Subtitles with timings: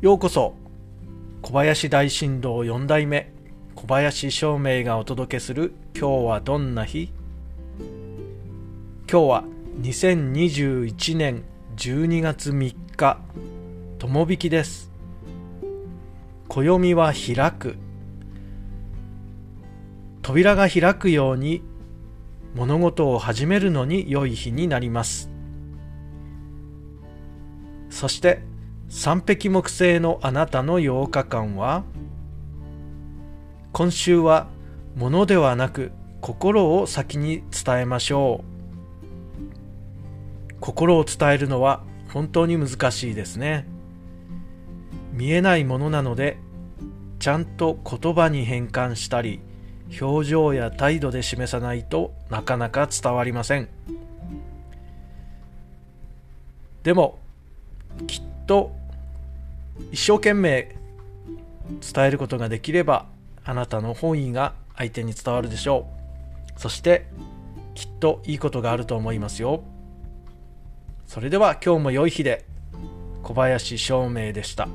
[0.00, 0.54] ようこそ。
[1.42, 3.34] 小林大震動4代目。
[3.74, 5.74] 小林照明がお届けする。
[5.94, 7.12] 今日はどんな日？
[9.10, 9.44] 今日は
[9.82, 11.44] 2021年
[11.76, 13.20] 12月3日
[13.98, 14.90] 友引きです。
[16.48, 17.76] 暦は開く。
[20.22, 21.62] 扉が開くように
[22.54, 25.28] 物事を始めるのに良い日になります。
[27.90, 28.48] そして
[28.92, 31.84] 三匹木星のあなたの8日間は
[33.72, 34.48] 今週は
[34.96, 38.44] 物ではなく心を先に伝えましょう。
[40.60, 43.64] 心を伝えるのは本当に難しいですね。
[45.12, 46.36] 見えないものなので
[47.20, 49.40] ちゃんと言葉に変換したり
[50.00, 53.68] 表情や態度で示さないとなかなか伝わりません。
[56.82, 57.20] でも
[58.08, 58.79] きっと
[59.92, 60.76] 一生懸命
[61.94, 63.06] 伝えることができれば
[63.44, 65.86] あなたの本意が相手に伝わるでしょ
[66.56, 67.06] うそして
[67.74, 69.62] きっといいことがあると思いますよ
[71.06, 72.44] それでは今日も良い日で
[73.22, 74.68] 小林照明でした。